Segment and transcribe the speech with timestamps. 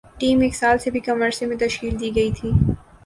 [0.19, 2.51] team ایک سال سے بھی کم عرصے میں تشکیل دی گئی تھی